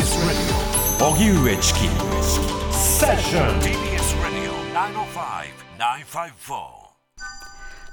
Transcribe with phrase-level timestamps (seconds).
[0.00, 1.04] TBS Radio.
[1.12, 1.80] 荻上チキ
[2.72, 4.50] セッション TBS Radio
[5.76, 6.60] 905-954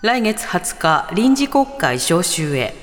[0.03, 2.73] 来月20日臨時国会召集へ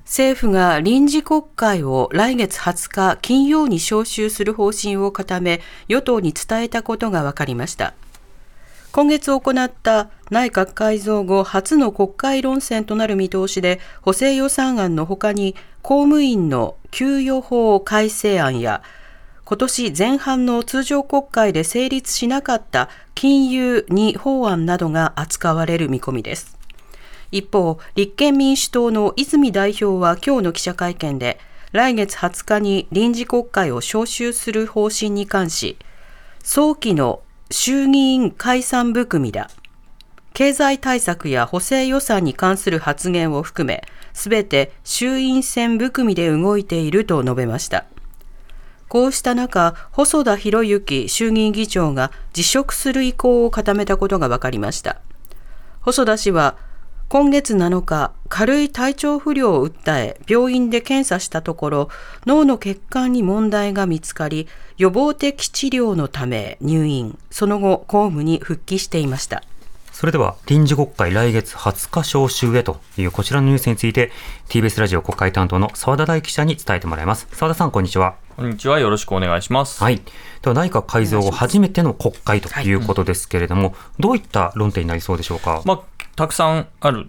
[0.00, 7.94] 政府が臨時国会を来月20日金曜に召集する方針を固め与党に伝えたことが分かりました
[8.96, 18.82] 今月行った内閣改造後初の国会論戦となる見通しで補正予算案のほかに公務員の給与法改正案や
[19.44, 26.56] 今年前半の通常国会で成立しなかった金融2法案などが扱われる見込みです。
[27.30, 31.38] 一方立憲民主党の泉代表は今日の記者会見で
[31.72, 35.76] 来月20日に臨時国会を召集する方針に関し
[36.42, 39.48] 早期の衆議院解散含みだ。
[40.34, 47.86] 経済対策や補正予算に関する発言を含め、すべて衆院選含みで動いていると述べました。
[48.88, 55.00] こうした中、細田博之衆議院議長が辞職する意向を固めたことが分かりました。
[55.80, 56.56] 細田氏は
[57.08, 61.88] 今月7日、軽い体調不良を訴え、病院で検査したところ、
[62.26, 69.44] 脳の血管に問題が見つかり、予防的治療のため入院、その後、公務に復帰していました。
[69.92, 74.12] それでは臨時国会来月20日召集へというこちらのニュースについて
[74.50, 77.26] TBS ラジオ国会担当の澤田大記者に伝えてもらいます。
[77.32, 78.16] 澤田さんこんにちは。
[78.36, 78.78] こんにちは。
[78.78, 79.82] よろしくお願いします。
[79.82, 80.02] はい。
[80.42, 82.74] では内閣改造後初めての国会とい。
[82.74, 85.62] うことですけれども、はいうん、どういった論点になりそうでしょうか？
[85.64, 85.80] まあ
[86.16, 87.08] たくさんある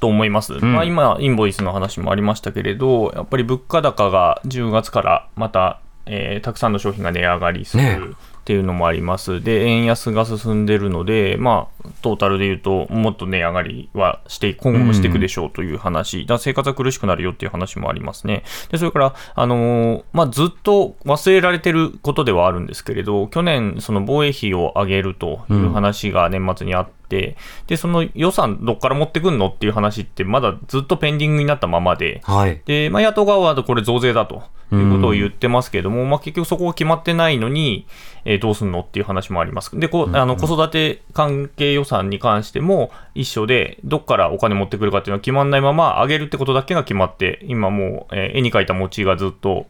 [0.00, 7.82] と思います、うん、まあ、今、インボイスの話もありましたけれど、やっぱり物価高が10月からまた、えー、たくさんの商品が値上がりする。
[7.82, 8.00] ね
[8.46, 9.42] っていうのもあります。
[9.42, 18.44] で、円安が進んでるので、まあ、トータルで言うと、もっと値上がりはして、今後もしていくでしょうという話、うん、だ生活は苦しくなるよっていう話もありますね。
[18.70, 27.36] で、それから、あのー、まあ、ずっと忘れられてることではあるんですけれど、去年、その防衛費を上げるという話が年末にあって、
[27.66, 37.86] で、その予算どっから持ってくんのっていう話ってまだずっとペンディングになったままで、はい、で、まあ、野党側はこれ増税だということを言ってますけれども、まあ、結局そこが決まってないのに、
[38.24, 39.78] えー、どうすんのっていう話もあります。
[39.78, 49.66] で、こあの子育て関係予算に関しても一緒で、どっからお金持ってくるかっていうのは決まらないまま、上げるってことだけが決まって、今もう、えー、絵に描いた餅がずっと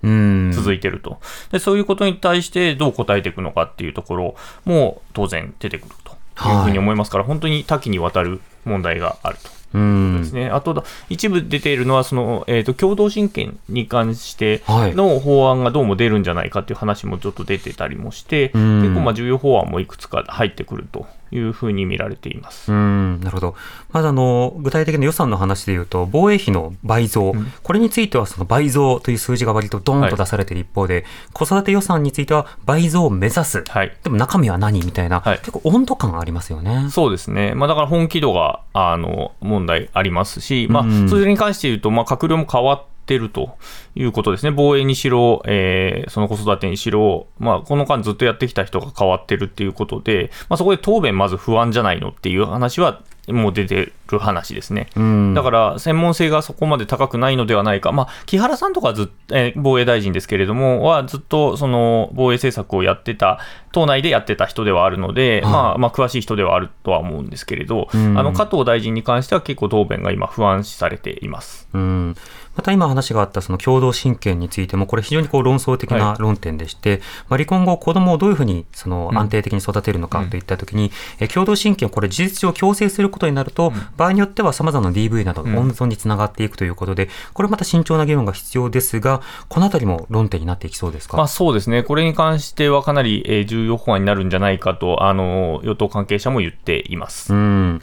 [0.52, 1.18] 続いてると。
[1.50, 9.56] で、そういうことに対してどう答えていくのかっていうところも当然出てくるというふうに思いますから、はい、本当に多岐にわたる問題があると。
[9.72, 22.72] ですね、あと、一部出ているのはその、えーと、共同親権に関しての法案がどうも出るんじゃないかという話もちょっと出てたりもして、結構まあ重要法案もいくつか入ってくるというふうに見られています。
[22.72, 23.54] うんなるほど、
[23.90, 36.88] まずあの具体的な予算の話でいうと、防衛費の倍増、うん、これについてはその倍増という数字が割とどんと出されている一方で、はい、子育て予算については倍増を目指す、はい、でも中身は何みたいな、はい、結構温度感ありますよね。
[36.90, 43.56] そうですね、まあ、だから本気度があの問題ありますし、まあ、それに関して言うと、まあ、閣僚も変わってってると
[43.94, 44.50] いうことですね。
[44.50, 54.88] 防衛にしろ、えー、その子育てにしろ、まあ、この間ずっとやってきた人が変わってるっていうことで、まあ、そこで答弁まず不安じゃないのっていう話はもう出てる話ですね。
[55.34, 63.40] だから専門性がそこまで高くないのではないか、まあ、木原さんとかず、えー、防衛大臣ですけれども、はずっとその防衛政策をやってた、
[63.72, 71.68] 党内でやってた人ではあるので、はい、まあ、まあ、詳しい人ではあるとは思うんですけれど、あの加藤大臣に関しては結構答弁が今、不安視されています。
[71.74, 72.16] うん。
[72.56, 80.90] また今話があったその共同親権についても、これ非常にこう論争的な論点でして、はい、まあ、離婚後、子供をどういうふうにその安定的に育てるのかといったときに、
[81.20, 97.32] うん、共同親権をこれ事実上強制することになると、うん、場合によってはさまざまな DV など温存につながっていくということで、これまた慎重な議論が必要ですが、このあたりも論点になっていきそうですか、まあ、そうですね、これに関してはかなり重要法案になるんじゃないかと、あの与党関係者も言っています。
[97.32, 97.82] うん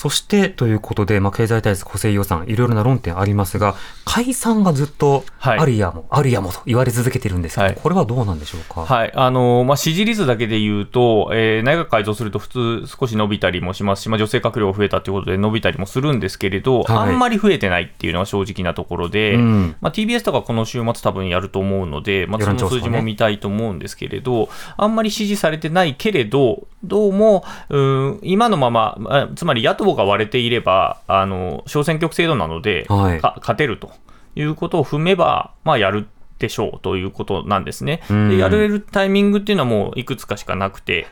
[0.00, 3.74] そしてということで、まあ、経済対策、補正予算、いろいろな論点ありますが、
[4.06, 8.86] 解散がずっとあるやも、はい、あるやもと言われ続けているんですけど、はい、これはどうなんでしょうか？
[8.86, 9.12] はい。
[9.14, 24.48] あのまあ、支持率だけで言うと、えー、内閣改造すると普通、少し伸びたりもしますし、まあ、女性閣僚増えたということで伸びたりもするんですけれど、はい、あんまり増えてないっていうのは正直なところで、うん、まあ、TBS とかこの週末、多分やると思うので、まあ、その数字も見たいと思うんですけれど、ね、
[24.78, 33.90] あんまり支持されてないけれど、どうも、うん今のまま、つまり野党が割れていれば、ば、あの小選挙区制度なので、はい、勝てると
[34.36, 36.06] いうことを踏めば、まあ、やる
[36.38, 38.02] でしょうということなんですね。
[38.08, 41.06] でやれるタイミングっていうのはもういくつかしかなくて、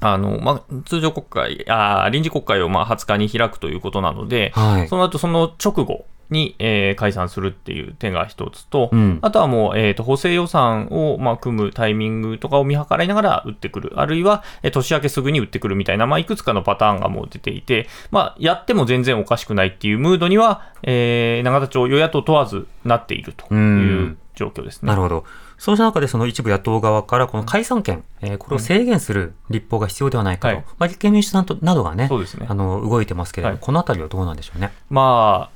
[0.00, 9.18] あのまあ、通常国会、あ臨時国会をまあ20日に開くということなので、はい、その後その直後に、えー解散するっていう手が一つと、うん。
[9.22, 24.88] あとはもう、えーと補正予算を、まあ、組むタイミングとかを見計らいながら打ってくる、あるいは、えー年明けすぐに打ってくるみたいな、まあ、いくつかのパターンがもう出ていて、まあ、やっても全然おかしくないっていうムードには、えー永田町与野党問わずなっているという状況ですね。
[24.88, 25.24] なるほど。
[25.56, 30.64] そうした中で、その一部野党側から、この解散権、えーこれを制限する立法が必要ではないかと、はい。
[30.78, 32.46] まあ、立憲民主党などがね、そうですね。
[32.50, 33.64] あの動いてますけれども、はい。
[33.64, 34.72] このあたりはどうなんでしょうね。
[34.90, 35.54] まあ、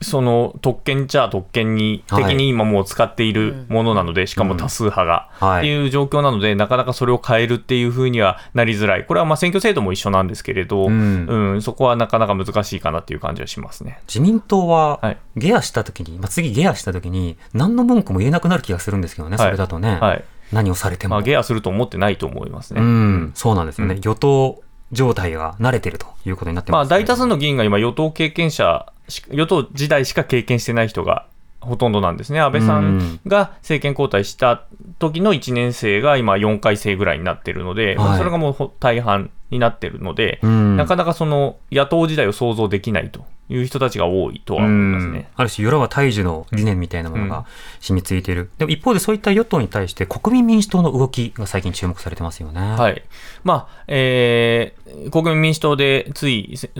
[0.00, 2.24] その特権っちゃ特権にはい。
[2.24, 5.58] 的に今もう使っているものなので、しかも多数派が、はい。
[5.60, 14.00] っていう状況なので、なかなかそれを変えるっていうふうにはなりづらい、これはまあ選挙制度も一緒なんですけれど、ううんんそこはなかなか難しいかなっていう感じはしますね。
[14.06, 19.46] 自民党ははい、ゲアしたときに、まあ、次ゲアしたときに、何の文句も言えなくなる気がするんですけどね、はい。
[19.46, 20.24] それだとね、はい。
[20.52, 21.16] 何をされても。
[21.16, 22.80] まあ、ゲアすると思ってないと思いますね。
[22.80, 23.94] うん、そうなんですよね。
[23.94, 24.00] うん。
[24.00, 24.62] 与党
[24.92, 26.98] 状態が慣れてるということになってまあ、ます、ね。
[26.98, 28.97] 大多数の議員が今、与党経験者し、
[29.30, 31.26] 与党時代しか経験してない人が
[31.60, 32.40] ほとんどなんですね。
[32.40, 34.64] 安倍さんが政権交代した
[34.98, 45.28] 時の1年生が今、4回生ぐらいになってるので、まあはいそれがもうほ大半になってるので、うんなかなかその野党時代を想像できないという人たちが多いとは思いますうんね。
[45.36, 47.46] ある種、世論は大樹の理念みたいなものが
[47.80, 48.50] 染みついている。
[48.58, 52.60] でも一方でそういった与党に対して国民民主党の動きが最近注目されてますよね。
[52.60, 53.02] はい。
[53.44, 56.70] まあ、えー国民民主党でつい、せ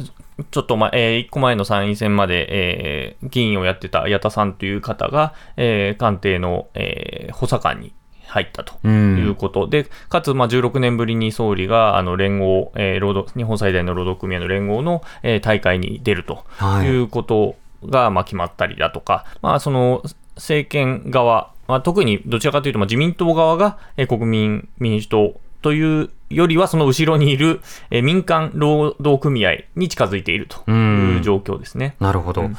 [0.50, 7.92] ちょっと前、え1個前の参院選まで、えー議員をやってた矢田さんという方が、えー官邸の、えー補佐官に
[8.28, 20.02] 入ったとうんいうことで、かつ、まあ、16年ぶりに総理が、あの、連合、えー労働、日本最大の労働組合の連合の、えー大会に出るとはいいうことが、まあ、決まったりだとか、まあ、その、
[20.36, 27.60] 政権側、まあ、特にどちらかというと、まあ、自民党側が、えー国民民主党というよりは、その後ろにいる、
[27.90, 31.96] えー民間労働組合に近づいているという状況ですね。
[32.00, 32.42] なるほど。
[32.42, 32.56] うん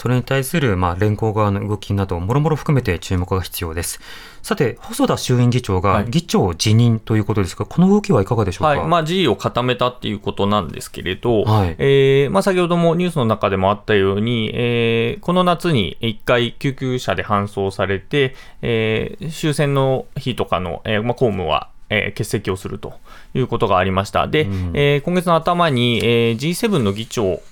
[0.00, 4.00] それに対する、まあ、連合側の動きなど、もろもろ含めて注目が必要です。
[4.40, 8.68] さて、細田衆院議長がはい議長辞任ということですが、この動きはいかがでしょうか？
[8.68, 8.88] はい。
[8.88, 22.94] まあ、辞意を固めたっていうことなんですけれど、はいえーまあ、先ほどもニュースの中でもあったように、えーこの夏に一回救急車で搬送されて、えー終戦の日とかの、えーまあ、公務は、えー欠席をすると
[23.34, 24.26] いうことがありました。
[24.26, 27.42] で、うんえー今月の頭に、えー G7 の議長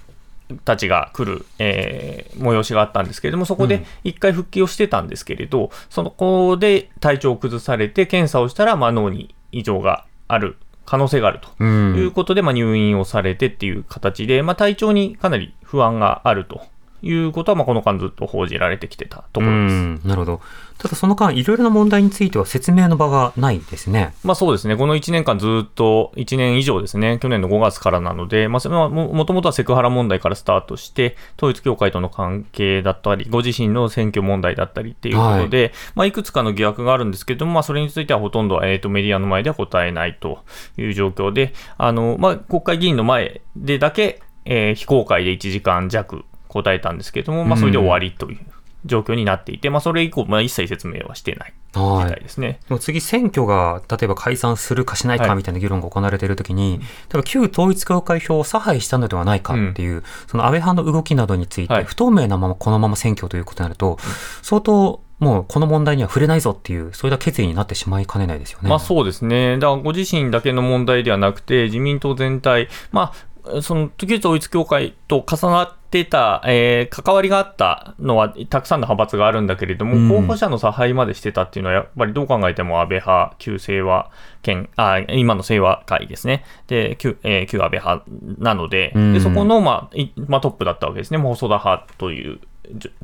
[0.64, 11.96] たちが来る、えー催しがあったんですけれども、そこで一回復帰をしてたんですけれど、そのこで体調を崩されて、検査をしたら、まあ、脳に異常がある可能性があるとうん。
[11.96, 16.62] いうことで、まあ、入院をされてっていう形で、まあ、体調にかなり不安があると
[17.02, 19.72] いうことは、まあ、この間ずっと報じられてきてたところです。
[19.72, 20.40] うんなるほど。
[20.78, 24.14] ただその間、いろいろな問題については説明の場がないですね。
[24.22, 40.44] まあそうですね、この1年間ずっと、1年以上ですね、去年の5月からなので、まあ、それはももともとはセクハラ問題からスタートして、統一教会との関係だったり、ご自身の選挙問題だったりっていうことで、いまあ、いくつかの疑惑があるんですけれども、まあ、それについてはほとんど、えー、とメディアの前では答えないと
[40.76, 48.38] いう状況で、あのまあ、国会議員の前でだけ、えー非公開で1時間弱答えたんですけれども、まあ、それで終わりという
[48.84, 52.60] 状況になっていて、まあ、それ以降、まあ、一切説明はしてないみたいですね。
[52.68, 56.84] でも次、選挙が例えば解散するかしないはいかみたいな議論が行われているときに、例
[57.14, 63.98] えば旧統一教会票を差配したのではないかっていう、その安倍派の動きなどについて、はい不透明なままこのまま選挙ということになると、
[64.42, 68.68] 相当もうこの問題には触れないぞっていう、そういった決意になってしまいかねないですよね。
[68.68, 69.58] まあそうですね。
[69.58, 73.26] だからご自身だけの問題ではなくて、自民党全体、まあ、
[73.62, 84.10] その旧統一教会と重なってた、えー関わりがあったのは、たくさんの派閥があるんだけれども、うん候補者の差配までしてたっていうのは、やっぱりどう考えても安倍派、旧清和
[84.42, 86.44] 県、あ今の清和会ですね。
[86.66, 88.04] で、旧,、えー旧安倍派
[88.38, 91.18] なので、うんでそこの、まあいまあ、トップだったわけですね。
[91.18, 92.40] もう細田派という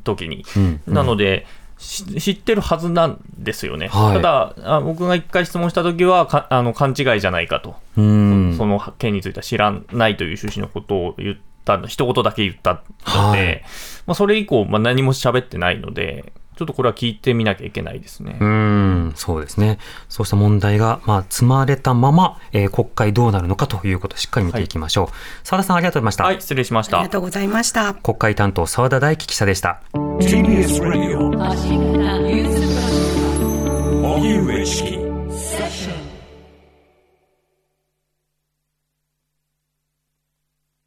[0.03, 0.45] 時に。
[0.55, 3.87] うんなので、し知ってるはずなんですよね。
[3.87, 4.13] はい。
[4.15, 8.55] ただあ、僕が一回質問したときはかあの、勘違いじゃないかと、うん。
[8.57, 13.63] その件については知らないという趣旨のことを言ったの、一言だけ言ったので、はい。
[14.07, 18.37] まあ、それ以降、まあ、何も喋ってないので、ちょっとこれは聞いてみなきゃいけないですね。
[18.39, 19.77] うん、そうですね。
[20.09, 25.47] そうした問題が、まあ、積まれたまま、えー国会どうなるのかということをしっかり見ていきましょう。
[25.47, 26.23] 澤田さんありがとうございました。
[26.25, 27.11] はい、失礼しましたありが。
[27.11, 27.93] とうございました。
[27.93, 29.81] 国会担当澤田大樹記者でした。
[29.93, 31.29] TBS Radio
[34.03, 35.04] 荻上チキ